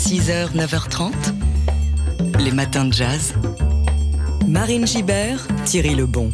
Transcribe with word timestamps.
6h, 0.00 0.54
9h30, 0.56 1.12
les 2.38 2.52
matins 2.52 2.86
de 2.86 2.92
jazz. 2.92 3.34
Marine 4.48 4.86
Gibert, 4.86 5.46
Thierry 5.66 5.94
Lebon. 5.94 6.30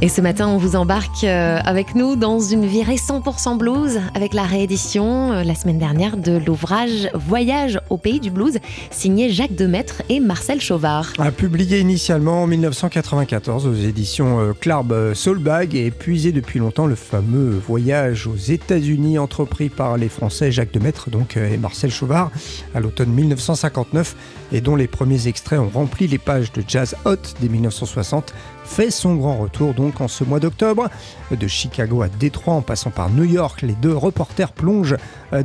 Et 0.00 0.08
ce 0.08 0.20
matin, 0.20 0.46
on 0.46 0.58
vous 0.58 0.76
embarque 0.76 1.24
euh, 1.24 1.58
avec 1.64 1.96
nous 1.96 2.14
dans 2.14 2.38
une 2.38 2.64
virée 2.64 2.94
100% 2.94 3.58
blues 3.58 3.98
avec 4.14 4.32
la 4.32 4.44
réédition 4.44 5.32
euh, 5.32 5.42
la 5.42 5.56
semaine 5.56 5.80
dernière 5.80 6.16
de 6.16 6.38
l'ouvrage 6.38 7.10
Voyage 7.14 7.80
au 7.90 7.96
pays 7.96 8.20
du 8.20 8.30
blues, 8.30 8.58
signé 8.92 9.28
Jacques 9.28 9.56
Demaître 9.56 10.02
et 10.08 10.20
Marcel 10.20 10.60
Chauvard. 10.60 11.14
publié 11.36 11.80
initialement 11.80 12.44
en 12.44 12.46
1994 12.46 13.66
aux 13.66 13.74
éditions 13.74 14.38
euh, 14.38 14.52
Clarb 14.52 15.14
Soulbag 15.14 15.74
et 15.74 15.86
épuisé 15.86 16.30
depuis 16.30 16.60
longtemps 16.60 16.86
le 16.86 16.94
fameux 16.94 17.60
voyage 17.66 18.28
aux 18.28 18.36
États-Unis 18.36 19.18
entrepris 19.18 19.68
par 19.68 19.96
les 19.96 20.08
Français 20.08 20.52
Jacques 20.52 20.72
Demaître 20.72 21.10
donc, 21.10 21.36
et 21.36 21.56
Marcel 21.56 21.90
Chauvard 21.90 22.30
à 22.72 22.78
l'automne 22.78 23.10
1959 23.10 24.14
et 24.52 24.60
dont 24.60 24.76
les 24.76 24.86
premiers 24.86 25.26
extraits 25.26 25.58
ont 25.58 25.70
rempli 25.74 26.06
les 26.06 26.18
pages 26.18 26.52
de 26.52 26.62
Jazz 26.66 26.94
Hot 27.04 27.16
dès 27.40 27.48
1960 27.48 28.32
fait 28.64 28.90
son 28.90 29.16
grand 29.16 29.38
retour 29.38 29.74
donc 29.74 29.87
en 30.00 30.08
ce 30.08 30.24
mois 30.24 30.40
d'octobre. 30.40 30.88
De 31.30 31.46
Chicago 31.46 32.02
à 32.02 32.08
Détroit 32.08 32.54
en 32.54 32.62
passant 32.62 32.90
par 32.90 33.10
New 33.10 33.24
York, 33.24 33.62
les 33.62 33.74
deux 33.74 33.96
reporters 33.96 34.52
plongent 34.52 34.96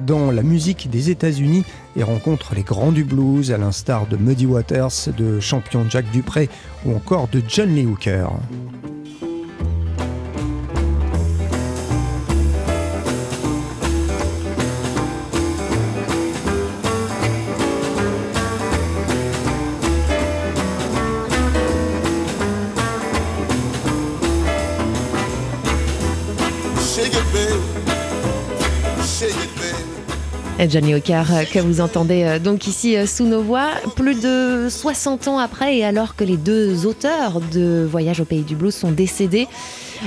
dans 0.05 0.31
la 0.31 0.43
musique 0.43 0.89
des 0.89 1.09
États-Unis 1.09 1.65
et 1.95 2.03
rencontrent 2.03 2.55
les 2.55 2.63
grands 2.63 2.91
du 2.91 3.03
blues 3.03 3.51
à 3.51 3.57
l'instar 3.57 4.07
de 4.07 4.17
Muddy 4.17 4.45
Waters, 4.45 5.09
de 5.17 5.39
champion 5.39 5.85
Jack 5.89 6.09
Dupré 6.11 6.49
ou 6.85 6.95
encore 6.95 7.27
de 7.27 7.41
John 7.47 7.73
Lee 7.73 7.85
Hooker. 7.85 8.29
Johnny 30.69 30.95
Hooker 30.95 31.23
euh, 31.31 31.43
que 31.43 31.59
vous 31.59 31.81
entendez 31.81 32.23
euh, 32.23 32.39
donc 32.39 32.67
ici 32.67 32.95
euh, 32.95 33.05
sous 33.05 33.25
nos 33.25 33.41
voix, 33.41 33.69
plus 33.95 34.19
de 34.19 34.67
60 34.69 35.27
ans 35.27 35.39
après 35.39 35.77
et 35.77 35.85
alors 35.85 36.15
que 36.15 36.23
les 36.23 36.37
deux 36.37 36.85
auteurs 36.85 37.41
de 37.41 37.85
Voyage 37.89 38.21
au 38.21 38.25
pays 38.25 38.43
du 38.43 38.55
blues 38.55 38.73
sont 38.73 38.91
décédés, 38.91 39.47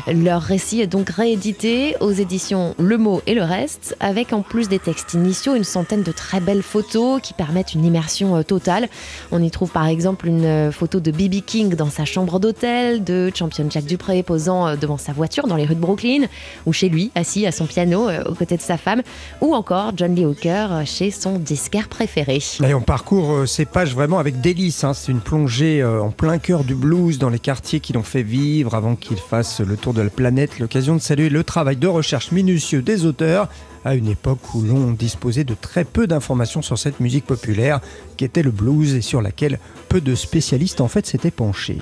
leur 0.06 0.42
récit 0.42 0.80
est 0.80 0.86
donc 0.86 1.11
réédité 1.11 1.97
aux 2.00 2.12
éditions 2.12 2.75
Le 2.78 2.98
Mot 2.98 3.22
et 3.27 3.34
le 3.34 3.42
Reste, 3.42 3.97
avec 4.00 4.33
en 4.33 4.42
plus 4.42 4.69
des 4.69 4.78
textes 4.78 5.14
initiaux 5.14 5.55
une 5.55 5.64
centaine 5.64 6.02
de 6.02 6.12
très 6.12 6.41
belles 6.41 6.62
photos 6.62 7.20
qui 7.22 7.33
permettent 7.33 7.75
une 7.75 7.84
immersion 7.84 8.36
euh, 8.36 8.42
totale. 8.42 8.89
On 9.33 9.42
y 9.42 9.50
trouve 9.50 9.70
par 9.70 9.86
exemple 9.86 10.27
une 10.27 10.44
euh, 10.44 10.72
photo 10.72 11.00
de 11.00 11.11
B.B. 11.11 11.44
King 11.44 11.74
dans 11.74 11.91
sa 11.91 12.05
chambre 12.05 12.39
d'hôtel, 12.39 13.05
de 13.05 13.30
Champion 13.34 13.67
Jack 13.70 13.84
Dupré 13.84 14.22
posant 14.22 14.67
euh, 14.67 14.77
devant 14.77 14.98
sa 14.98 15.12
voiture 15.12 15.47
dans 15.47 15.56
les 15.56 15.64
rues 15.64 15.74
de 15.74 15.80
Brooklyn, 15.80 16.27
ou 16.67 16.72
chez 16.72 16.89
lui, 16.89 17.11
assis 17.14 17.47
à 17.47 17.52
son 17.52 17.67
piano 17.67 18.08
aux 18.27 18.34
côtés 18.34 18.56
de 18.56 18.62
sa 18.62 18.77
femme, 18.77 19.02
ou 19.41 19.55
encore 19.55 19.92
John 19.97 20.14
Lee 20.14 20.24
Hooker 20.24 20.83
chez 20.84 21.11
son 21.11 21.39
disquaire 21.39 21.89
préféré. 21.89 22.39
On 22.61 22.80
parcourt 22.80 23.48
ces 23.48 23.64
pages 23.64 23.94
vraiment 23.94 24.19
avec 24.19 24.41
délice. 24.41 24.84
Hein. 24.84 24.94
C'est 24.94 25.12
une 25.12 25.20
plongée 25.20 25.84
en 25.84 26.11
plein 26.11 26.39
cœur 26.39 26.64
du 26.64 26.74
blues 26.74 27.19
dans 27.19 27.30
les 27.30 27.39
quartiers 27.39 27.80
qui 27.80 27.92
l'ont 27.92 28.02
fait 28.02 28.22
vivre 28.22 28.74
avant 28.74 28.97
qu'il 28.97 29.17
fasse 29.17 29.61
le 29.61 29.77
tour 29.77 29.86
de 29.92 30.03
la 30.03 30.11
planète, 30.11 30.59
l'occasion 30.59 30.97
de 30.97 31.01
saluer 31.01 31.29
le 31.29 31.45
travail 31.45 31.77
de 31.77 31.87
recherche 31.87 32.33
minutieux 32.33 32.83
des 32.83 33.05
auteurs 33.05 33.48
à 33.84 33.95
une 33.95 34.09
époque 34.09 34.55
où 34.55 34.62
l'on 34.62 34.91
disposait 34.91 35.45
de 35.45 35.55
très 35.55 35.84
peu 35.84 36.06
d'informations 36.09 36.61
sur 36.61 36.77
cette 36.77 36.98
musique 36.98 37.25
populaire 37.25 37.81
qui 38.17 38.25
était 38.25 38.42
le 38.42 38.51
blues 38.51 38.95
et 38.95 39.01
sur 39.01 39.23
laquelle 39.23 39.61
peu 39.89 40.01
de 40.01 40.14
spécialistes 40.17 40.81
en 40.81 40.89
fait 40.89 41.07
s'étaient 41.07 41.31
penchés. 41.31 41.79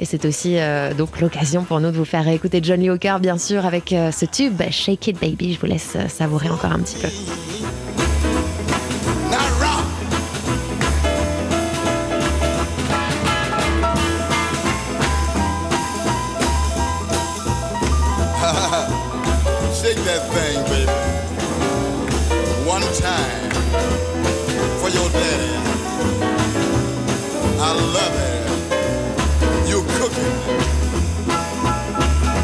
Et 0.00 0.04
c'est 0.04 0.24
aussi 0.24 0.58
euh, 0.58 0.92
donc 0.92 1.20
l'occasion 1.20 1.62
pour 1.62 1.80
nous 1.80 1.92
de 1.92 1.96
vous 1.96 2.04
faire 2.04 2.26
écouter 2.26 2.60
Johnny 2.62 2.90
Hooker 2.90 3.20
bien 3.20 3.38
sûr 3.38 3.64
avec 3.64 3.92
euh, 3.92 4.10
ce 4.10 4.26
tube 4.26 4.60
Shake 4.70 5.06
It 5.06 5.20
Baby. 5.20 5.54
Je 5.54 5.60
vous 5.60 5.66
laisse 5.66 5.92
euh, 5.94 6.08
savourer 6.08 6.50
encore 6.50 6.72
un 6.72 6.80
petit 6.80 6.96
peu. 6.98 7.08
Shake 19.86 20.02
that 20.02 20.22
thing, 20.34 20.58
baby. 20.64 20.90
One 22.66 22.82
time 22.98 23.50
for 24.80 24.88
your 24.90 25.08
daddy. 25.10 25.52
I 27.60 27.70
love 27.94 28.14
it. 28.26 28.42
You 29.68 29.84
cooking 29.98 30.34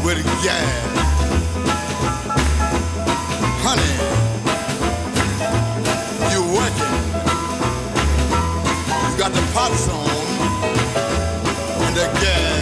with 0.05 0.23
gas. 0.41 0.71
Honey, 3.65 3.93
you 6.31 6.41
working. 6.55 6.95
You 9.11 9.17
got 9.17 9.31
the 9.33 9.43
pots 9.51 9.89
on 9.89 10.07
and 11.87 11.95
the 11.97 12.07
gas 12.21 12.52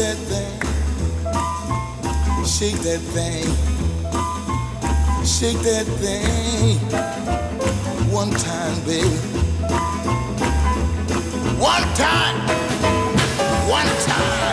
that 0.00 0.16
thing. 0.16 0.60
Shake 2.46 2.80
that 2.88 3.00
thing. 3.12 3.44
Shake 5.26 5.60
that 5.62 5.86
thing. 6.00 6.78
One 8.10 8.30
time, 8.30 8.80
baby. 8.86 9.08
One 11.58 11.82
time. 11.94 12.36
One 13.68 13.90
time. 14.06 14.49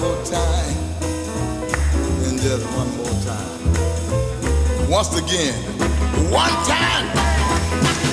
More 0.00 0.24
time. 0.24 0.76
And 2.26 2.38
just 2.40 2.64
one 2.76 2.90
more 2.96 3.16
time. 3.24 4.90
Once 4.90 5.16
again. 5.16 5.54
One 6.30 6.56
time. 6.64 7.06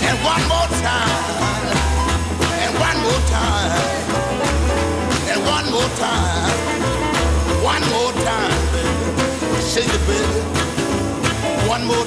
And 0.08 0.18
one 0.24 0.44
more 0.48 0.70
time. 0.82 1.78
And 2.64 2.74
one 2.80 2.98
more 3.04 3.22
time. 3.30 4.04
And 5.34 5.42
one 5.46 5.66
more 5.72 5.90
time, 5.98 6.52
one 7.64 7.82
more 7.90 8.12
time, 8.12 8.62
baby. 8.74 9.62
Shake 9.62 9.90
it, 9.90 10.04
baby. 10.06 10.40
One 11.68 11.86
more 11.88 12.03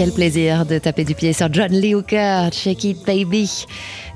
Quel 0.00 0.12
plaisir 0.12 0.64
de 0.64 0.78
taper 0.78 1.04
du 1.04 1.14
pied 1.14 1.34
sur 1.34 1.52
John 1.52 1.70
Lee 1.72 1.94
Hooker, 1.94 2.48
Shake 2.52 2.84
It 2.84 3.04
Baby, 3.04 3.66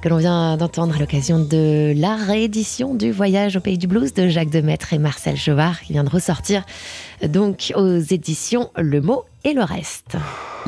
que 0.01 0.09
l'on 0.09 0.17
vient 0.17 0.57
d'entendre 0.57 0.97
à 0.97 0.99
l'occasion 0.99 1.39
de 1.39 1.93
la 1.95 2.17
réédition 2.17 2.95
du 2.95 3.11
Voyage 3.11 3.57
au 3.57 3.61
Pays 3.61 3.77
du 3.77 3.87
Blues 3.87 4.15
de 4.15 4.29
Jacques 4.29 4.49
Demaître 4.49 4.95
et 4.95 4.99
Marcel 4.99 5.37
Chauvard, 5.37 5.83
qui 5.83 5.93
vient 5.93 6.05
de 6.05 6.09
ressortir 6.09 6.65
donc 7.23 7.71
aux 7.77 7.99
éditions 7.99 8.71
Le 8.79 9.03
Mot 9.03 9.25
et 9.45 9.53
le 9.53 9.63
reste. 9.63 10.17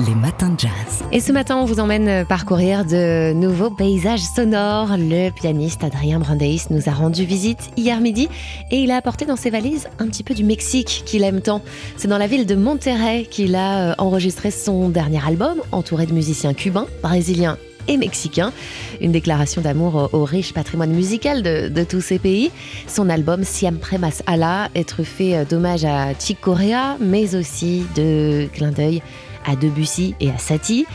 Les 0.06 0.14
matins 0.14 0.50
de 0.50 0.61
jazz. 0.61 1.05
Et 1.11 1.20
ce 1.20 1.32
matin, 1.32 1.56
on 1.56 1.64
vous 1.64 1.81
emmène 1.81 2.26
parcourir 2.26 2.84
de 2.84 3.32
nouveaux 3.32 3.70
paysages 3.70 4.20
sonores. 4.20 4.96
Le 4.99 5.31
pianiste 5.31 5.82
Adrien 5.82 6.19
Brandeis 6.19 6.67
nous 6.70 6.88
a 6.88 6.93
rendu 6.93 7.25
visite 7.25 7.70
hier 7.76 8.00
midi 8.00 8.28
et 8.70 8.76
il 8.76 8.90
a 8.90 8.96
apporté 8.96 9.25
dans 9.25 9.37
ses 9.37 9.49
valises 9.49 9.88
un 9.99 10.06
petit 10.08 10.23
peu 10.23 10.34
du 10.34 10.44
Mexique 10.44 11.02
qu'il 11.06 11.25
aime 11.25 11.40
tant. 11.40 11.62
C'est 11.96 12.08
dans 12.08 12.19
la 12.19 12.26
ville 12.26 12.44
de 12.44 12.55
Monterrey 12.55 13.26
qu'il 13.31 13.55
a 13.55 13.90
euh, 13.90 13.94
enregistré 13.96 14.50
son 14.50 14.90
dernier 14.90 15.20
album, 15.26 15.62
entouré 15.72 16.05
de 16.05 16.12
musiciens 16.12 16.52
cubains, 16.52 16.87
brésiliens 17.02 17.56
et 17.88 17.96
mexicain. 17.96 18.52
Une 19.00 19.12
déclaration 19.12 19.62
d'amour 19.62 20.10
au, 20.12 20.24
riche 20.24 20.52
patrimoine 20.52 20.90
musical 20.90 21.42
de, 21.42 21.84
tous 21.84 22.00
ces 22.00 22.18
pays. 22.18 22.50
Son 22.86 23.08
album 23.08 23.44
Siempre 23.44 23.98
Mas 23.98 24.22
Ala 24.26 24.68
est 24.74 24.88
truffé 24.88 25.44
d'hommages 25.44 25.84
à 25.84 26.08
Chick 26.18 26.40
Corea, 26.40 26.96
mais 27.00 27.34
aussi 27.34 27.84
de 27.94 28.48
clin 28.52 28.72
d'œil 28.72 29.02
à 29.46 29.56
Debussy 29.56 30.14
et 30.20 30.30
à 30.30 30.38
Satie. 30.38 30.86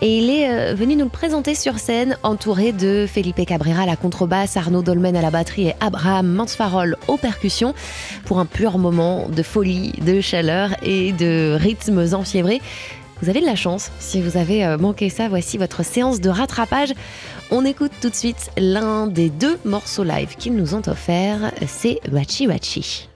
Et 0.00 0.18
il 0.18 0.30
est 0.30 0.50
euh, 0.50 0.74
venu 0.74 0.96
nous 0.96 1.04
le 1.04 1.10
présenter 1.10 1.54
sur 1.54 1.78
scène, 1.78 2.16
entouré 2.22 2.72
de 2.72 3.06
Felipe 3.06 3.44
Cabrera 3.46 3.82
à 3.82 3.86
la 3.86 3.96
contrebasse, 3.96 4.56
Arnaud 4.56 4.82
Dolmen 4.82 5.14
à 5.14 5.22
la 5.22 5.30
batterie 5.30 5.68
et 5.68 5.74
Abraham 5.80 6.26
Mansfarol 6.26 6.96
aux 7.06 7.18
percussions, 7.18 7.74
pour 8.24 8.38
un 8.38 8.46
pur 8.46 8.78
moment 8.78 9.28
de 9.28 9.42
folie, 9.42 9.92
de 10.04 10.20
chaleur 10.20 10.70
et 10.82 11.12
de 11.12 11.56
rythmes 11.60 12.14
enfiévrés. 12.14 12.60
Vous 13.20 13.28
avez 13.28 13.40
de 13.40 13.46
la 13.46 13.56
chance. 13.56 13.90
Si 13.98 14.20
vous 14.22 14.36
avez 14.36 14.64
euh, 14.64 14.78
manqué 14.78 15.10
ça, 15.10 15.28
voici 15.28 15.58
votre 15.58 15.84
séance 15.84 16.20
de 16.20 16.30
rattrapage. 16.30 16.92
On 17.50 17.64
écoute 17.64 17.92
tout 18.00 18.10
de 18.10 18.14
suite 18.14 18.50
l'un 18.56 19.06
des 19.06 19.28
deux 19.28 19.58
morceaux 19.64 20.04
live 20.04 20.36
qu'ils 20.36 20.54
nous 20.54 20.74
ont 20.74 20.82
offerts. 20.86 21.52
C'est 21.66 21.98
Wachi 22.12 22.46
Wachi. 22.46 23.08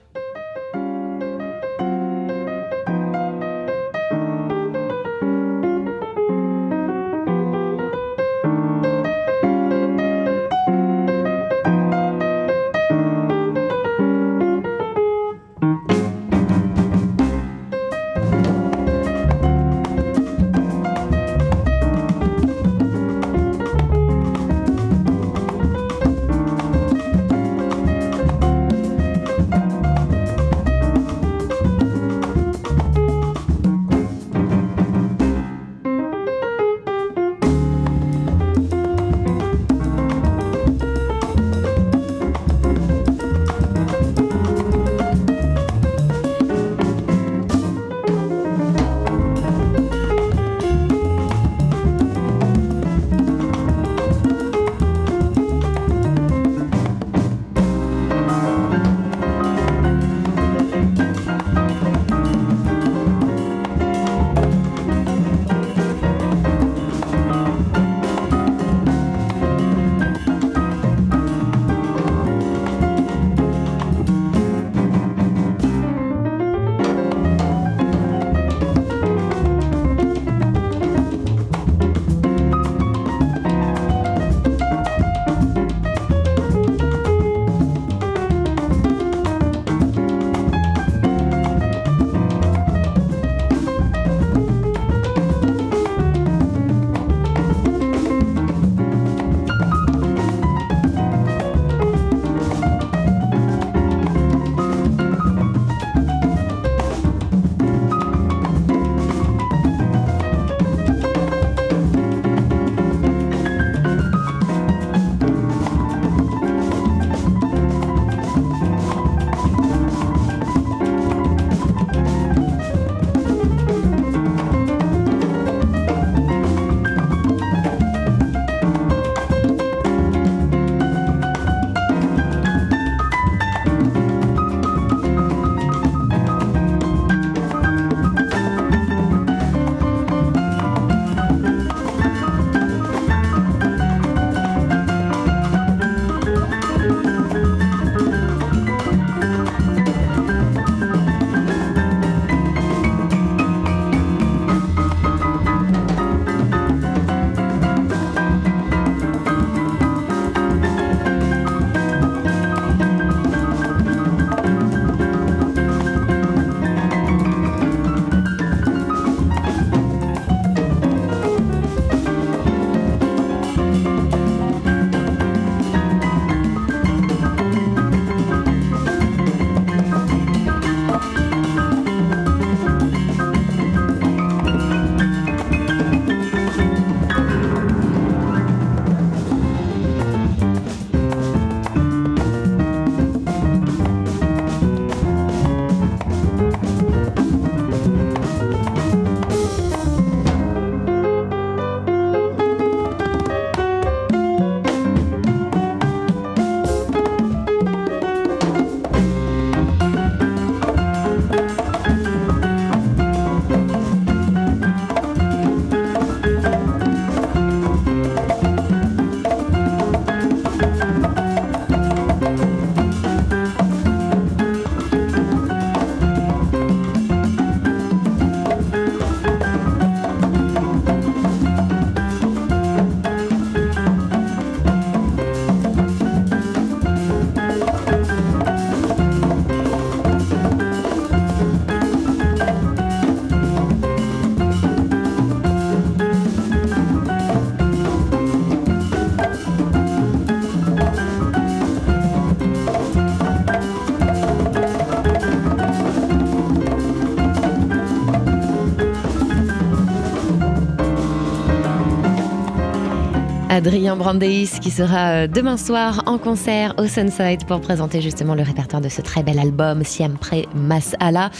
Adrien 263.65 263.95
Brandeis 263.95 264.49
qui 264.61 264.69
sera 264.71 265.11
euh, 265.11 265.27
demain 265.27 265.55
soir 265.55 266.03
en 266.05 266.17
concert 266.17 266.75
au 266.77 266.85
Sunside 266.85 267.45
pour 267.47 267.61
présenter 267.61 268.01
justement 268.01 268.35
le 268.35 268.43
répertoire 268.43 268.81
de 268.81 268.89
ce 268.89 269.01
très 269.01 269.23
bel 269.23 269.39
album 269.39 269.85
Siempre 269.85 270.35
Masala. 270.53 271.31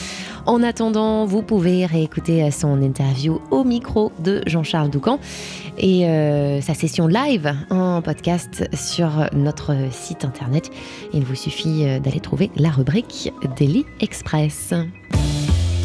En 0.46 0.64
attendant, 0.64 1.26
vous 1.26 1.42
pouvez 1.42 1.86
réécouter 1.86 2.44
euh, 2.44 2.50
son 2.50 2.82
interview 2.82 3.42
au 3.52 3.66
micro 3.66 4.14
de 4.20 4.42
Jean-Charles 4.48 4.90
Doucan 4.90 5.20
et 5.78 6.08
euh, 6.08 6.62
sa 6.62 6.74
session 6.74 7.08
live 7.08 7.54
en 7.70 8.02
podcast 8.02 8.70
sur 8.74 9.28
notre 9.34 9.76
site 9.92 10.24
internet. 10.24 10.72
Il 11.14 11.26
vous 11.26 11.36
suffit 11.36 11.84
d'aller 12.00 12.22
trouver 12.22 12.52
la 12.56 12.70
rubrique 12.70 13.34
Daily 13.58 13.86
Express. 14.00 14.74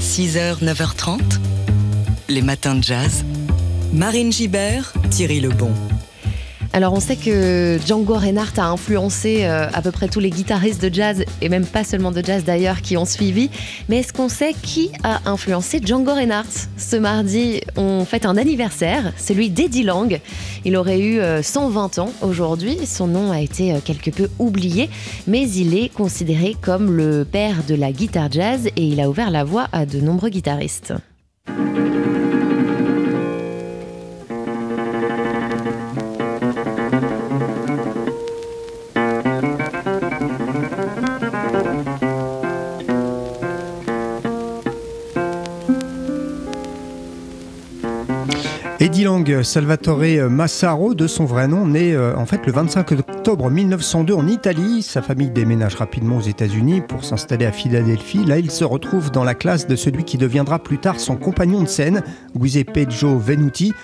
6h, 0.01 0.63
9h30, 0.63 1.19
les 2.29 2.43
matins 2.43 2.77
de 2.77 2.85
jazz. 2.85 3.25
Marine 3.93 4.31
Gibert, 4.31 4.93
Thierry 5.11 5.41
Lebon. 5.41 5.73
Alors 6.75 6.93
on 6.93 7.01
sait 7.01 7.17
que 7.17 7.79
Django 7.87 8.15
Reinhardt 8.15 8.59
a 8.59 8.67
influencé 8.67 9.45
euh, 9.45 9.69
à 9.73 9.81
peu 9.81 9.91
près 9.91 10.07
tous 10.09 10.21
les 10.21 10.31
guitaristes 10.31 10.83
de 10.83 10.95
jazz, 10.95 11.25
et 11.41 11.49
même 11.49 11.65
pas 11.65 11.83
seulement 11.83 12.13
de 12.13 12.23
jazz 12.23 12.45
d'ailleurs, 12.45 12.83
qui 12.83 12.97
ont 12.97 13.07
suivi. 13.07 13.51
Mais 13.89 13.99
est-ce 13.99 14.13
qu'on 14.13 14.29
sait 14.29 14.55
qui 14.63 14.91
a 15.03 15.21
influencé 15.29 15.81
Django 15.85 16.13
Reinhardt? 16.13 16.69
Ce 16.77 16.97
mardi, 16.97 17.63
on 17.77 18.05
fête 18.05 18.27
un 18.27 18.37
anniversaire, 18.37 19.13
celui 19.17 19.49
d'Eddie 19.51 19.83
Lang. 19.83 20.21
Il 20.65 20.77
aurait 20.77 21.01
eu 21.01 21.21
120 21.43 21.99
euh, 21.99 22.03
ans 22.03 22.13
aujourd'hui, 22.21 22.79
son 22.87 23.07
nom 23.07 23.33
a 23.33 23.41
été 23.41 23.73
euh, 23.73 23.79
quelque 23.83 24.11
peu 24.11 24.29
oublié, 24.39 24.91
mais 25.27 25.49
il 25.49 25.77
est 25.77 25.89
considéré 25.89 26.55
comme 26.61 26.93
le 26.93 27.25
père 27.25 27.65
de 27.67 27.75
la 27.75 27.93
guitare 27.93 28.31
jazz 28.31 28.67
et 28.77 28.83
il 28.83 29.01
a 29.01 29.09
ouvert 29.09 29.31
la 29.31 29.45
voie 29.45 29.69
à 29.73 29.87
de 29.87 30.01
nombreux 30.01 30.29
guitaristes. 30.29 30.93
Lang, 49.39 49.45
Salvatore 49.45 50.29
Massaro, 50.31 50.95
de 50.95 51.07
son 51.07 51.25
vrai 51.25 51.47
nom, 51.49 51.67
né 51.67 51.93
euh, 51.93 52.17
en 52.17 52.27
fait 52.27 52.45
le 52.45 52.53
25 52.53 52.93
octobre 52.93 53.51
1902 53.51 54.15
en 54.15 54.27
Italie. 54.27 54.83
Sa 54.83 55.01
famille 55.01 55.31
déménage 55.31 55.77
rapidement 55.77 56.17
aux 56.17 56.23
États-Unis 56.23 56.81
pour 56.81 57.05
s'installer 57.05 57.47
à 57.47 57.53
Philadelphie. 57.53 58.25
Là, 58.25 58.39
il 58.39 58.51
se 58.51 58.65
retrouve 58.65 59.11
dans 59.11 59.25
la 59.25 59.35
classe 59.35 59.67
de 59.67 59.77
celui 59.77 60.05
qui 60.05 60.19
deviendra 60.19 60.59
plus 60.59 60.79
tard 60.79 60.99
son 60.99 61.17
compagnon 61.17 61.63
de 61.63 61.69
scène, 61.69 62.03
Giuseppe 62.39 62.91
Joe 62.91 63.21
Venuti. 63.21 63.75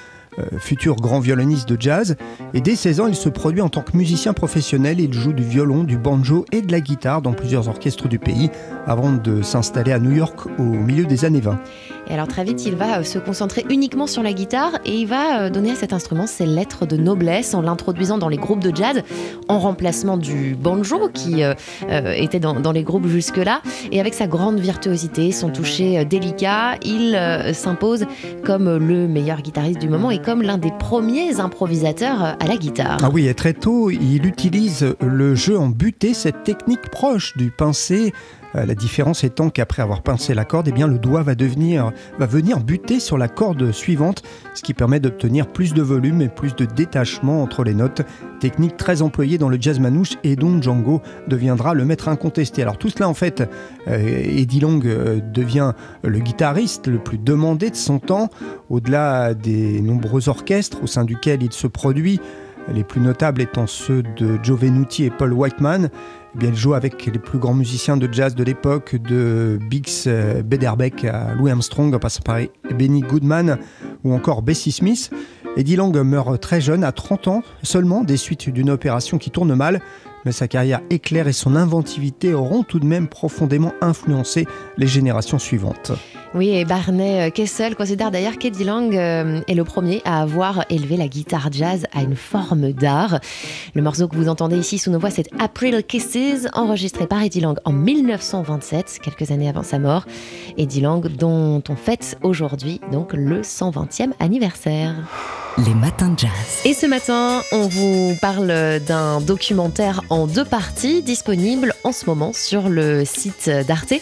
Euh, 0.40 0.58
futur 0.58 0.96
grand 0.96 1.20
violoniste 1.20 1.68
de 1.68 1.80
jazz. 1.80 2.16
Et 2.54 2.60
dès 2.60 2.74
16 2.74 3.00
ans, 3.00 3.06
il 3.06 3.14
se 3.14 3.28
produit 3.28 3.60
en 3.60 3.68
tant 3.68 3.82
que 3.82 3.96
musicien 3.96 4.32
professionnel. 4.32 4.98
Il 4.98 5.12
joue 5.12 5.32
du 5.32 5.44
violon, 5.44 5.84
du 5.84 5.96
banjo 5.96 6.44
et 6.50 6.60
de 6.60 6.72
la 6.72 6.80
guitare 6.80 7.22
dans 7.22 7.34
plusieurs 7.34 7.68
orchestres 7.68 8.08
du 8.08 8.18
pays 8.18 8.50
avant 8.84 9.12
de 9.12 9.42
s'installer 9.42 9.92
à 9.92 10.00
New 10.00 10.10
York 10.10 10.46
au 10.58 10.62
milieu 10.62 11.04
des 11.04 11.24
années 11.24 11.40
20. 11.40 11.60
Et 12.08 12.14
alors 12.14 12.26
très 12.26 12.42
vite, 12.42 12.66
il 12.66 12.74
va 12.74 12.98
euh, 12.98 13.02
se 13.04 13.18
concentrer 13.20 13.64
uniquement 13.70 14.08
sur 14.08 14.24
la 14.24 14.32
guitare 14.32 14.72
et 14.84 14.96
il 14.96 15.06
va 15.06 15.42
euh, 15.42 15.50
donner 15.50 15.70
à 15.70 15.74
cet 15.76 15.92
instrument 15.92 16.26
ses 16.26 16.46
lettres 16.46 16.84
de 16.84 16.96
noblesse 16.96 17.54
en 17.54 17.62
l'introduisant 17.62 18.18
dans 18.18 18.28
les 18.28 18.36
groupes 18.36 18.60
de 18.60 18.74
jazz 18.74 19.02
en 19.48 19.60
remplacement 19.60 20.16
du 20.16 20.56
banjo 20.56 21.08
qui 21.12 21.42
était 21.88 22.40
dans, 22.40 22.72
les 22.72 22.82
groupes 22.82 23.06
jusque-là. 23.06 23.60
Et 23.92 24.00
avec 24.00 24.14
sa 24.14 24.26
grande 24.26 24.58
virtuosité, 24.58 25.32
son 25.32 25.50
toucher 25.50 26.04
délicat, 26.04 26.76
il 26.82 27.18
s'impose 27.52 28.06
comme 28.44 28.76
le 28.76 29.06
meilleur 29.08 29.42
guitariste 29.42 29.80
du 29.80 29.88
moment 29.88 30.10
et 30.10 30.18
comme 30.24 30.42
l'un 30.42 30.58
des 30.58 30.72
premiers 30.72 31.38
improvisateurs 31.38 32.22
à 32.22 32.46
la 32.46 32.56
guitare. 32.56 32.98
Ah 33.02 33.10
oui, 33.12 33.26
et 33.26 33.34
très 33.34 33.52
tôt, 33.52 33.90
il 33.90 34.26
utilise 34.26 34.96
le 35.00 35.34
jeu 35.34 35.58
en 35.58 35.68
butée, 35.68 36.14
cette 36.14 36.44
technique 36.44 36.88
proche 36.90 37.36
du 37.36 37.50
pincé 37.50 38.12
euh, 38.56 38.66
la 38.66 38.74
différence 38.74 39.24
étant 39.24 39.50
qu'après 39.50 39.82
avoir 39.82 40.02
pincé 40.02 40.34
la 40.34 40.44
corde, 40.44 40.68
eh 40.68 40.72
bien, 40.72 40.86
le 40.86 40.98
doigt 40.98 41.22
va, 41.22 41.34
devenir, 41.34 41.92
va 42.18 42.26
venir 42.26 42.60
buter 42.60 43.00
sur 43.00 43.18
la 43.18 43.28
corde 43.28 43.72
suivante, 43.72 44.22
ce 44.54 44.62
qui 44.62 44.74
permet 44.74 45.00
d'obtenir 45.00 45.46
plus 45.46 45.74
de 45.74 45.82
volume 45.82 46.22
et 46.22 46.28
plus 46.28 46.54
de 46.54 46.64
détachement 46.64 47.42
entre 47.42 47.64
les 47.64 47.74
notes. 47.74 48.02
Technique 48.40 48.76
très 48.76 49.02
employée 49.02 49.38
dans 49.38 49.48
le 49.48 49.58
jazz 49.60 49.80
manouche 49.80 50.14
et 50.22 50.36
dont 50.36 50.60
Django 50.60 51.02
deviendra 51.28 51.74
le 51.74 51.84
maître 51.84 52.08
incontesté. 52.08 52.62
Alors 52.62 52.78
tout 52.78 52.90
cela 52.90 53.08
en 53.08 53.14
fait, 53.14 53.48
euh, 53.88 54.22
Eddie 54.24 54.60
Long 54.60 54.80
euh, 54.84 55.20
devient 55.32 55.72
le 56.02 56.18
guitariste 56.18 56.86
le 56.86 56.98
plus 56.98 57.18
demandé 57.18 57.70
de 57.70 57.76
son 57.76 57.98
temps, 57.98 58.28
au-delà 58.70 59.34
des 59.34 59.80
nombreux 59.80 60.28
orchestres 60.28 60.82
au 60.82 60.86
sein 60.86 61.04
duquel 61.04 61.42
il 61.42 61.52
se 61.52 61.66
produit 61.66 62.20
les 62.72 62.84
plus 62.84 63.00
notables 63.00 63.40
étant 63.42 63.66
ceux 63.66 64.02
de 64.02 64.38
Joe 64.42 64.58
Venuti 64.58 65.04
et 65.04 65.10
Paul 65.10 65.32
Whiteman. 65.32 65.90
Eh 66.34 66.38
bien, 66.38 66.48
il 66.50 66.56
joue 66.56 66.74
avec 66.74 67.06
les 67.06 67.18
plus 67.18 67.38
grands 67.38 67.54
musiciens 67.54 67.96
de 67.96 68.12
jazz 68.12 68.34
de 68.34 68.42
l'époque, 68.42 68.96
de 68.96 69.58
Bix 69.70 70.04
euh, 70.06 70.42
Bederbeck 70.42 71.04
à 71.04 71.34
Louis 71.34 71.50
Armstrong, 71.50 71.94
en 71.94 71.98
passant 71.98 72.22
par 72.22 72.38
Benny 72.76 73.00
Goodman 73.00 73.58
ou 74.02 74.12
encore 74.14 74.42
Bessie 74.42 74.72
Smith. 74.72 75.10
Eddie 75.56 75.76
Lang 75.76 75.96
meurt 75.96 76.40
très 76.40 76.60
jeune, 76.60 76.82
à 76.82 76.90
30 76.90 77.28
ans 77.28 77.42
seulement, 77.62 78.02
des 78.02 78.16
suites 78.16 78.50
d'une 78.50 78.70
opération 78.70 79.18
qui 79.18 79.30
tourne 79.30 79.54
mal, 79.54 79.80
mais 80.24 80.32
sa 80.32 80.48
carrière 80.48 80.80
éclair 80.90 81.28
et 81.28 81.32
son 81.32 81.54
inventivité 81.54 82.34
auront 82.34 82.64
tout 82.64 82.80
de 82.80 82.86
même 82.86 83.06
profondément 83.06 83.72
influencé 83.80 84.46
les 84.76 84.88
générations 84.88 85.38
suivantes. 85.38 85.92
Oui, 86.34 86.48
et 86.48 86.64
Barney 86.64 87.28
euh, 87.28 87.30
Kessel 87.30 87.76
considère 87.76 88.10
d'ailleurs 88.10 88.38
qu'Eddie 88.38 88.64
Lang 88.64 88.92
euh, 88.96 89.40
est 89.46 89.54
le 89.54 89.62
premier 89.62 90.02
à 90.04 90.20
avoir 90.20 90.64
élevé 90.68 90.96
la 90.96 91.06
guitare 91.06 91.48
jazz 91.52 91.86
à 91.94 92.02
une 92.02 92.16
forme 92.16 92.72
d'art. 92.72 93.20
Le 93.74 93.82
morceau 93.82 94.08
que 94.08 94.16
vous 94.16 94.28
entendez 94.28 94.58
ici 94.58 94.78
sous 94.78 94.90
nos 94.90 94.98
voix, 94.98 95.10
c'est 95.10 95.28
April 95.38 95.84
Kisses, 95.86 96.48
enregistré 96.52 97.06
par 97.06 97.22
Eddie 97.22 97.40
Lang 97.40 97.56
en 97.64 97.70
1927, 97.72 98.98
quelques 99.00 99.30
années 99.30 99.48
avant 99.48 99.62
sa 99.62 99.78
mort. 99.78 100.06
Eddie 100.58 100.80
Lang, 100.80 101.06
dont 101.06 101.62
on 101.68 101.76
fête 101.76 102.18
aujourd'hui 102.24 102.80
donc 102.90 103.12
le 103.12 103.42
120e 103.42 104.10
anniversaire. 104.18 104.96
Les 105.56 105.74
matins 105.74 106.08
de 106.08 106.18
jazz. 106.18 106.30
Et 106.64 106.74
ce 106.74 106.86
matin, 106.86 107.42
on 107.52 107.68
vous 107.68 108.16
parle 108.20 108.80
d'un 108.88 109.20
documentaire 109.20 110.02
en 110.10 110.26
deux 110.26 110.44
parties 110.44 111.00
disponible 111.00 111.74
en 111.84 111.92
ce 111.92 112.06
moment 112.06 112.32
sur 112.32 112.68
le 112.68 113.04
site 113.04 113.48
d'Arte 113.68 113.94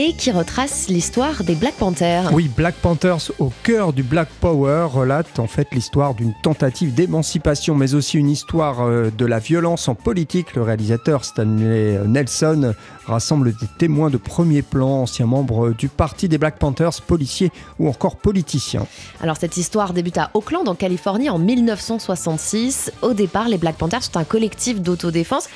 et 0.00 0.12
qui 0.12 0.30
retrace 0.30 0.86
l'histoire 0.88 1.42
des 1.42 1.56
Black 1.56 1.74
Panthers. 1.74 2.32
Oui, 2.32 2.48
Black 2.56 2.76
Panthers 2.76 3.32
au 3.40 3.50
cœur 3.64 3.92
du 3.92 4.04
Black 4.04 4.28
Power 4.40 4.86
relate 4.92 5.40
en 5.40 5.48
fait 5.48 5.66
l'histoire 5.72 6.14
d'une 6.14 6.34
tentative 6.40 6.94
d'émancipation, 6.94 7.74
mais 7.74 7.94
aussi 7.94 8.16
une 8.16 8.30
histoire 8.30 8.82
euh, 8.82 9.10
de 9.10 9.26
la 9.26 9.40
violence 9.40 9.88
en 9.88 9.96
politique. 9.96 10.54
Le 10.54 10.62
réalisateur 10.62 11.24
Stanley 11.24 11.98
Nelson 12.06 12.74
rassemble 13.06 13.50
des 13.50 13.66
témoins 13.76 14.08
de 14.08 14.18
premier 14.18 14.62
plan, 14.62 15.02
anciens 15.02 15.26
membres 15.26 15.70
du 15.70 15.88
parti 15.88 16.28
des 16.28 16.38
Black 16.38 16.60
Panthers, 16.60 17.02
policiers 17.04 17.50
ou 17.80 17.88
encore 17.88 18.18
politiciens. 18.18 18.86
Alors 19.20 19.36
cette 19.36 19.56
histoire 19.56 19.94
débute 19.94 20.18
à 20.18 20.30
Oakland, 20.34 20.68
en 20.68 20.76
Californie, 20.76 21.28
en 21.28 21.40
1966. 21.40 22.92
Au 23.02 23.14
départ, 23.14 23.48
les 23.48 23.58
Black 23.58 23.74
Panthers 23.74 24.04
sont 24.04 24.16
un 24.16 24.24
collectif 24.24 24.80
d'autodéfense 24.80 25.48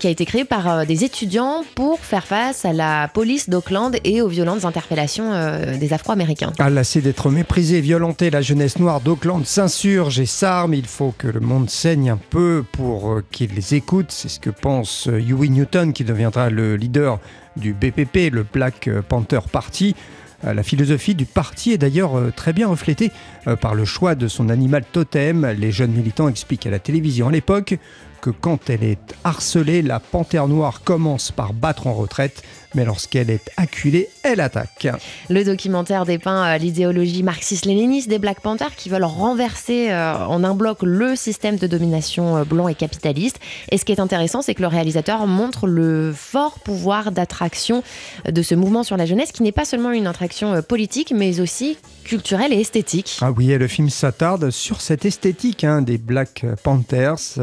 qui 0.00 0.06
a 0.06 0.10
été 0.10 0.24
créé 0.24 0.46
par 0.46 0.66
euh, 0.66 0.84
des 0.86 1.04
étudiants 1.04 1.62
pour 1.74 1.98
faire 1.98 2.24
face 2.24 2.64
à 2.64 2.72
la 2.72 3.08
police 3.08 3.50
d'Oakland 3.50 3.81
et 4.04 4.22
aux 4.22 4.28
violentes 4.28 4.64
interpellations 4.64 5.32
euh, 5.32 5.76
des 5.76 5.92
Afro-Américains. 5.92 6.52
À 6.58 6.70
lassé 6.70 7.00
d'être 7.00 7.30
méprisé 7.30 7.78
et 7.78 7.80
violenté, 7.80 8.30
la 8.30 8.42
jeunesse 8.42 8.78
noire 8.78 9.00
d'Oakland 9.00 9.44
s'insurge 9.44 10.20
et 10.20 10.26
s'arme. 10.26 10.74
Il 10.74 10.86
faut 10.86 11.14
que 11.16 11.28
le 11.28 11.40
monde 11.40 11.70
saigne 11.70 12.10
un 12.10 12.18
peu 12.30 12.64
pour 12.72 13.12
euh, 13.12 13.24
qu'il 13.30 13.54
les 13.54 13.74
écoute. 13.74 14.06
C'est 14.10 14.28
ce 14.28 14.40
que 14.40 14.50
pense 14.50 15.08
Huey 15.10 15.48
Newton, 15.48 15.92
qui 15.92 16.04
deviendra 16.04 16.50
le 16.50 16.76
leader 16.76 17.18
du 17.56 17.72
BPP, 17.74 18.32
le 18.32 18.44
Black 18.50 18.88
Panther 19.08 19.40
Party. 19.50 19.94
La 20.42 20.64
philosophie 20.64 21.14
du 21.14 21.24
parti 21.24 21.70
est 21.70 21.78
d'ailleurs 21.78 22.14
très 22.34 22.52
bien 22.52 22.66
reflétée 22.66 23.12
par 23.60 23.76
le 23.76 23.84
choix 23.84 24.16
de 24.16 24.26
son 24.26 24.48
animal 24.48 24.82
totem. 24.90 25.46
Les 25.56 25.70
jeunes 25.70 25.92
militants 25.92 26.28
expliquent 26.28 26.66
à 26.66 26.70
la 26.70 26.80
télévision 26.80 27.28
à 27.28 27.30
l'époque 27.30 27.78
que 28.22 28.30
quand 28.30 28.70
elle 28.70 28.84
est 28.84 29.14
harcelée, 29.24 29.82
la 29.82 30.00
panthère 30.00 30.48
noire 30.48 30.82
commence 30.82 31.32
par 31.32 31.52
battre 31.52 31.88
en 31.88 31.92
retraite, 31.92 32.42
mais 32.74 32.84
lorsqu'elle 32.84 33.30
est 33.30 33.50
acculée, 33.56 34.08
elle 34.22 34.40
attaque. 34.40 34.88
Le 35.28 35.44
documentaire 35.44 36.04
dépeint 36.04 36.44
euh, 36.44 36.58
l'idéologie 36.58 37.22
marxiste-léniniste 37.22 38.08
des 38.08 38.18
Black 38.18 38.40
Panthers 38.40 38.74
qui 38.76 38.88
veulent 38.88 39.04
renverser 39.04 39.90
euh, 39.90 40.14
en 40.14 40.44
un 40.44 40.54
bloc 40.54 40.78
le 40.82 41.16
système 41.16 41.56
de 41.56 41.66
domination 41.66 42.36
euh, 42.36 42.44
blanc 42.44 42.68
et 42.68 42.74
capitaliste. 42.74 43.38
Et 43.70 43.78
ce 43.78 43.84
qui 43.84 43.92
est 43.92 44.00
intéressant, 44.00 44.42
c'est 44.42 44.54
que 44.54 44.62
le 44.62 44.68
réalisateur 44.68 45.26
montre 45.26 45.66
le 45.66 46.12
fort 46.14 46.58
pouvoir 46.60 47.12
d'attraction 47.12 47.82
de 48.28 48.42
ce 48.42 48.54
mouvement 48.54 48.82
sur 48.82 48.96
la 48.96 49.06
jeunesse, 49.06 49.32
qui 49.32 49.42
n'est 49.42 49.52
pas 49.52 49.64
seulement 49.64 49.90
une 49.90 50.06
attraction 50.06 50.62
politique, 50.62 51.12
mais 51.14 51.40
aussi 51.40 51.78
culturelle 52.04 52.52
et 52.52 52.60
esthétique. 52.60 53.18
Ah 53.20 53.32
oui, 53.32 53.52
et 53.52 53.58
le 53.58 53.68
film 53.68 53.90
s'attarde 53.90 54.50
sur 54.50 54.80
cette 54.80 55.04
esthétique 55.04 55.64
hein, 55.64 55.82
des 55.82 55.98
Black 55.98 56.44
Panthers 56.62 57.38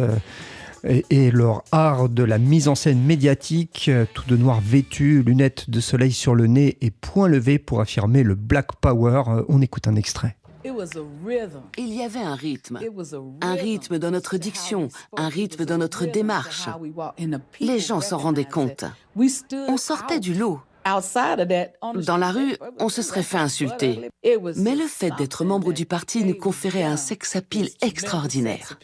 et, 0.84 1.32
leur 1.32 1.64
art 1.72 2.10
de 2.10 2.24
la 2.24 2.38
mise 2.38 2.68
en 2.68 2.76
scène 2.76 3.02
médiatique, 3.02 3.86
euh, 3.90 4.06
tout 4.14 4.26
de 4.28 4.38
noir 4.38 4.62
vêtu, 4.62 5.24
lunettes 5.24 5.70
de 5.70 5.80
soleil 5.80 6.12
sur 6.12 6.36
le 6.36 6.48
nez 6.48 6.78
et 6.82 6.92
point 6.92 7.28
levé 7.28 7.60
pour 7.60 7.82
affirmer 7.82 8.24
le 8.24 8.36
Black 8.36 8.76
Power. 8.82 9.24
Euh, 9.28 9.44
on 9.50 9.62
écoute 9.62 9.88
un 9.88 9.96
extrait. 9.96 10.36
Il 11.78 11.94
y 11.94 12.04
avait 12.04 12.20
un 12.20 12.36
rythme, 12.36 12.80
un 13.42 13.54
rythme 13.54 13.98
dans 13.98 14.12
notre 14.12 14.38
diction, 14.38 14.90
un 15.16 15.30
rythme 15.30 15.66
dans 15.66 15.78
notre 15.78 16.06
démarche. 16.06 16.68
Les 17.60 17.80
gens 17.80 18.02
s'en 18.02 18.18
rendaient 18.18 18.46
compte. 18.46 18.86
On 19.68 19.78
sortait 19.78 20.20
du 20.20 20.34
lot. 20.34 20.60
Dans 22.06 22.18
la 22.18 22.32
rue, 22.32 22.58
on 22.80 22.90
se 22.90 23.02
serait 23.02 23.24
fait 23.24 23.38
insulter. 23.38 24.10
Mais 24.24 24.76
le 24.76 24.88
fait 24.88 25.12
d'être 25.18 25.46
membre 25.46 25.72
du 25.72 25.86
parti 25.86 26.24
nous 26.24 26.36
conférait 26.36 26.84
un 26.84 26.98
sex 26.98 27.36
appeal 27.36 27.70
extraordinaire. 27.82 28.78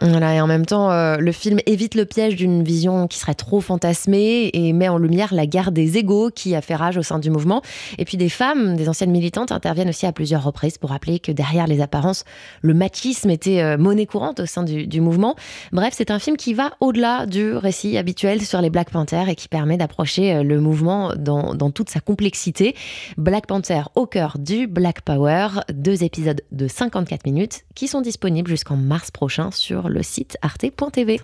Voilà, 0.00 0.36
et 0.36 0.40
en 0.40 0.46
même 0.46 0.64
temps, 0.64 0.92
euh, 0.92 1.16
le 1.16 1.32
film 1.32 1.58
évite 1.66 1.96
le 1.96 2.04
piège 2.04 2.36
d'une 2.36 2.62
vision 2.62 3.08
qui 3.08 3.18
serait 3.18 3.34
trop 3.34 3.60
fantasmée 3.60 4.48
et 4.52 4.72
met 4.72 4.88
en 4.88 4.96
lumière 4.96 5.34
la 5.34 5.44
guerre 5.44 5.72
des 5.72 5.98
égaux 5.98 6.30
qui 6.30 6.54
a 6.54 6.60
fait 6.60 6.76
rage 6.76 6.96
au 6.96 7.02
sein 7.02 7.18
du 7.18 7.30
mouvement. 7.30 7.62
Et 7.98 8.04
puis 8.04 8.16
des 8.16 8.28
femmes, 8.28 8.76
des 8.76 8.88
anciennes 8.88 9.10
militantes, 9.10 9.50
interviennent 9.50 9.88
aussi 9.88 10.06
à 10.06 10.12
plusieurs 10.12 10.44
reprises 10.44 10.78
pour 10.78 10.90
rappeler 10.90 11.18
que 11.18 11.32
derrière 11.32 11.66
les 11.66 11.80
apparences, 11.80 12.24
le 12.62 12.74
machisme 12.74 13.28
était 13.30 13.60
euh, 13.60 13.76
monnaie 13.76 14.06
courante 14.06 14.38
au 14.38 14.46
sein 14.46 14.62
du, 14.62 15.00
mouvement. 15.00 15.34
Bref, 15.72 15.94
c'est 15.96 16.12
un 16.12 16.20
film 16.20 16.36
qui 16.36 16.54
va 16.54 16.74
au-delà 16.78 17.26
du 17.26 17.52
récit 17.54 17.98
habituel 17.98 18.42
sur 18.42 18.60
les 18.60 18.70
Black 18.70 18.90
Panthers 18.90 19.28
et 19.28 19.34
qui 19.34 19.48
permet 19.48 19.78
d'approcher 19.78 20.36
euh, 20.36 20.42
le 20.44 20.60
mouvement 20.60 21.12
dans 21.16 21.70
toute 21.72 21.90
sa 21.90 21.98
complexité. 21.98 22.76
Black 23.16 23.46
Panther 23.46 23.82
au 23.96 24.06
cœur 24.06 24.36
du 24.38 24.68
Black 24.68 25.00
Power, 25.00 25.48
deux 25.72 26.04
épisodes 26.04 26.40
de 26.52 26.68
54 26.68 27.24
minutes 27.24 27.64
qui 27.74 27.88
sont 27.88 28.00
disponibles 28.00 28.48
jusqu'en 28.48 28.76
mars 28.76 29.10
prochain 29.10 29.50
sur 29.50 29.87
le 29.88 30.02
site 30.02 30.36
arte.tv. 30.42 31.20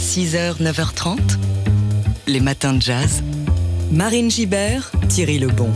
6h, 0.00 0.62
9h30, 0.62 1.18
les 2.26 2.40
matins 2.40 2.74
de 2.74 2.82
jazz. 2.82 3.22
Marine 3.90 4.30
Gibert, 4.30 4.92
Thierry 5.08 5.38
Lebon. 5.38 5.70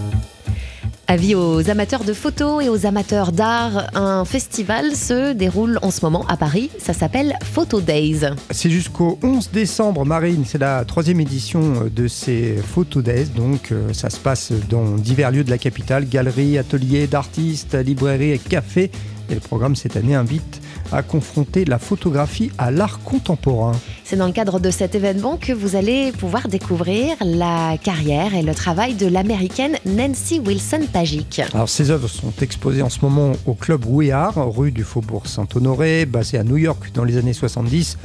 Avis 1.08 1.34
aux 1.34 1.68
amateurs 1.68 2.04
de 2.04 2.14
photos 2.14 2.64
et 2.64 2.68
aux 2.70 2.86
amateurs 2.86 3.32
d'art, 3.32 3.90
un 3.94 4.24
festival 4.24 4.94
se 4.94 5.32
déroule 5.34 5.78
en 5.82 5.90
ce 5.90 6.00
moment 6.02 6.24
à 6.26 6.36
Paris. 6.36 6.70
Ça 6.78 6.94
s'appelle 6.94 7.36
Photo 7.42 7.80
Days. 7.80 8.20
C'est 8.50 8.70
jusqu'au 8.70 9.18
11 9.22 9.50
décembre, 9.50 10.06
Marine. 10.06 10.44
C'est 10.46 10.56
la 10.58 10.84
troisième 10.86 11.20
édition 11.20 11.90
de 11.94 12.08
ces 12.08 12.54
Photo 12.54 13.02
Days. 13.02 13.26
Donc, 13.36 13.72
euh, 13.72 13.92
ça 13.92 14.08
se 14.08 14.18
passe 14.18 14.52
dans 14.70 14.92
divers 14.92 15.32
lieux 15.32 15.44
de 15.44 15.50
la 15.50 15.58
capitale 15.58 16.08
galeries, 16.08 16.56
ateliers 16.56 17.06
d'artistes, 17.06 17.74
librairies 17.74 18.30
et 18.30 18.38
cafés. 18.38 18.90
Et 19.28 19.34
le 19.34 19.40
programme 19.40 19.76
cette 19.76 19.98
année 19.98 20.14
invite 20.14 20.61
à 20.92 21.02
confronter 21.02 21.64
la 21.64 21.78
photographie 21.78 22.50
à 22.58 22.70
l'art 22.70 23.00
contemporain. 23.00 23.72
C'est 24.04 24.16
dans 24.16 24.26
le 24.26 24.32
cadre 24.32 24.60
de 24.60 24.70
cet 24.70 24.94
événement 24.94 25.36
que 25.36 25.52
vous 25.52 25.76
allez 25.76 26.12
pouvoir 26.12 26.48
découvrir 26.48 27.16
la 27.24 27.76
carrière 27.78 28.34
et 28.34 28.42
le 28.42 28.54
travail 28.54 28.94
de 28.94 29.06
l'américaine 29.06 29.76
Nancy 29.86 30.40
Wilson 30.40 30.82
Pagic. 30.92 31.40
Alors, 31.54 31.68
ces 31.68 31.90
œuvres 31.90 32.08
sont 32.08 32.32
exposées 32.40 32.82
en 32.82 32.90
ce 32.90 33.00
moment 33.02 33.32
au 33.46 33.54
club 33.54 33.84
Are, 34.12 34.52
rue 34.54 34.72
du 34.72 34.84
Faubourg 34.84 35.26
Saint-Honoré, 35.26 36.06
basé 36.06 36.38
à 36.38 36.44
New 36.44 36.56
York 36.56 36.90
dans 36.94 37.04
les 37.04 37.16
années 37.16 37.32
70. 37.32 37.98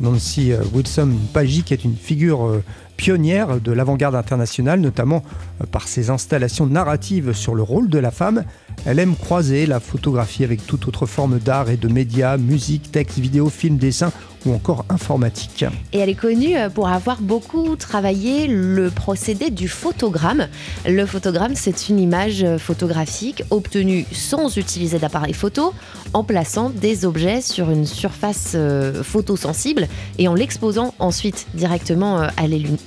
Nancy 0.00 0.52
euh, 0.52 0.58
Wilson 0.72 1.10
Pagic 1.32 1.70
est 1.72 1.84
une 1.84 1.96
figure 1.96 2.46
euh, 2.46 2.64
pionnière 2.96 3.60
de 3.60 3.72
l'avant-garde 3.72 4.14
internationale, 4.14 4.80
notamment 4.80 5.22
euh, 5.60 5.66
par 5.66 5.88
ses 5.88 6.10
installations 6.10 6.66
narratives 6.66 7.32
sur 7.32 7.54
le 7.54 7.62
rôle 7.62 7.88
de 7.88 7.98
la 7.98 8.10
femme. 8.10 8.44
Elle 8.86 8.98
aime 8.98 9.16
croiser 9.16 9.66
la 9.66 9.80
photographie 9.80 10.44
avec 10.44 10.66
toute 10.66 10.88
autre 10.88 11.06
forme 11.06 11.38
d'art 11.38 11.70
et 11.70 11.76
de 11.76 11.88
médias, 11.88 12.36
musique, 12.36 12.90
texte, 12.92 13.18
vidéo, 13.18 13.48
film, 13.48 13.76
dessin 13.76 14.12
ou 14.46 14.52
encore 14.52 14.84
informatique. 14.90 15.64
Et 15.92 15.98
elle 15.98 16.10
est 16.10 16.14
connue 16.14 16.56
euh, 16.56 16.68
pour 16.68 16.88
avoir 16.88 17.20
beaucoup 17.22 17.76
travaillé 17.76 18.46
le 18.46 18.90
procédé 18.90 19.50
du 19.50 19.68
photogramme. 19.68 20.48
Le 20.86 21.06
photogramme, 21.06 21.54
c'est 21.54 21.88
une 21.88 21.98
image 21.98 22.42
euh, 22.44 22.58
photographique 22.58 23.42
obtenue 23.50 24.04
sans 24.12 24.56
utiliser 24.56 24.98
d'appareil 24.98 25.32
photo, 25.32 25.72
en 26.12 26.24
plaçant 26.24 26.70
des 26.70 27.04
objets 27.04 27.40
sur 27.40 27.70
une 27.70 27.86
surface 27.86 28.56
photosensible 29.02 29.88
et 30.18 30.28
en 30.28 30.34
l'exposant 30.34 30.94
ensuite 30.98 31.46
directement 31.54 32.18
à 32.18 32.46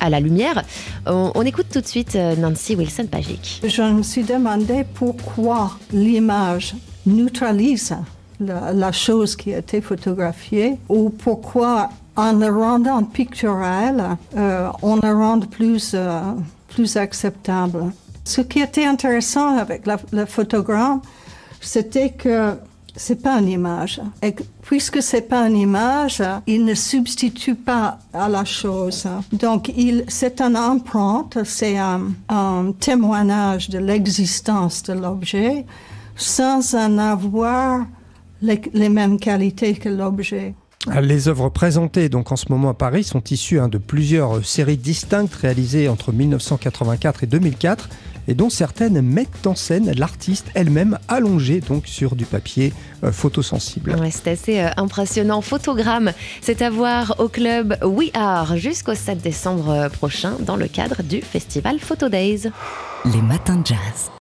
la 0.10 0.19
lumière. 0.19 0.63
On, 1.05 1.41
écoute 1.43 1.67
tout 1.71 1.81
de 1.81 1.88
suite 1.88 2.15
Nancy 2.15 2.75
Wilson 2.75 3.07
Pagic. 3.10 3.62
Je 3.63 3.81
me 3.81 4.03
suis 4.03 4.23
demandé 4.23 4.86
pourquoi 4.93 5.71
l'image 5.91 6.75
neutralise 7.05 7.95
la, 8.39 8.73
la, 8.73 8.91
chose 8.91 9.36
qui 9.36 9.53
a 9.53 9.60
été 9.60 9.81
photographiée 9.81 10.77
ou 10.89 11.10
pourquoi 11.10 11.89
en 12.17 12.33
le 12.33 12.47
rendant 12.47 13.03
pictural, 13.03 14.17
euh, 14.36 14.69
on 14.81 14.95
le 14.95 15.13
rend 15.13 15.39
plus, 15.39 15.91
euh, 15.93 16.19
plus 16.67 16.97
acceptable. 16.97 17.91
Ce 18.25 18.41
qui 18.41 18.60
était 18.60 18.86
intéressant 18.86 19.55
avec 19.55 19.86
la, 19.86 19.97
le 20.12 20.25
photogramme, 20.25 21.01
c'était 21.62 22.10
que 22.10 22.55
c'est 22.97 23.21
pas 23.21 23.39
une 23.39 23.47
image. 23.47 24.01
Et 24.21 24.36
puisque 24.63 25.01
c'est 25.01 25.21
pas 25.21 25.47
une 25.47 25.55
image, 25.55 26.21
il 26.47 26.65
ne 26.65 26.73
substitue 26.73 27.55
pas 27.55 27.99
à 28.13 28.27
la 28.27 28.43
chose. 28.43 29.07
Donc, 29.31 29.71
il, 29.77 30.03
c'est 30.07 30.41
une 30.41 30.57
empreinte, 30.57 31.38
c'est 31.45 31.77
un, 31.77 32.01
un 32.27 32.73
témoignage 32.77 33.69
de 33.69 33.77
l'existence 33.77 34.83
de 34.83 34.93
l'objet 34.93 35.65
sans 36.17 36.73
en 36.75 36.97
avoir 36.97 37.86
les, 38.41 38.89
mêmes 38.89 39.19
qualités 39.19 39.75
que 39.75 39.89
l'objet. 39.89 40.53
Les 41.01 41.27
œuvres 41.27 41.49
présentées 41.49 42.07
donc 42.07 42.31
en 42.31 42.36
ce 42.36 42.45
moment 42.49 42.69
à 42.69 42.73
Paris 42.73 43.03
sont 43.03 43.23
issues 43.29 43.60
hein, 43.60 43.67
de 43.67 43.77
plusieurs 43.77 44.45
séries 44.45 44.77
distinctes 44.77 45.33
réalisées 45.36 45.89
entre 45.89 46.12
1984 46.12 47.23
et 47.23 47.27
2004 47.27 47.89
et 48.27 48.33
dont 48.33 48.49
certaines 48.49 49.01
mettent 49.01 49.47
en 49.47 49.55
scène 49.55 49.91
l'artiste 49.97 50.47
elle-même 50.53 50.97
allongée 51.07 51.61
donc 51.61 51.87
sur 51.87 52.15
du 52.15 52.25
papier 52.25 52.73
euh, 53.03 53.11
photosensible. 53.11 53.95
Ouais, 53.95 54.11
c'est 54.11 54.31
assez 54.31 54.59
euh, 54.59 54.69
impressionnant. 54.77 55.41
Photogramme, 55.41 56.11
c'est 56.41 56.61
à 56.61 56.69
voir 56.69 57.15
au 57.19 57.27
club 57.27 57.77
We 57.83 58.09
Are 58.13 58.57
jusqu'au 58.57 58.95
7 58.95 59.21
décembre 59.21 59.89
prochain 59.89 60.33
dans 60.39 60.55
le 60.55 60.67
cadre 60.67 61.03
du 61.03 61.21
festival 61.21 61.79
Photo 61.79 62.09
Days. 62.09 62.49
Les 63.05 63.21
matins 63.21 63.57
de 63.57 63.67
jazz. 63.67 64.11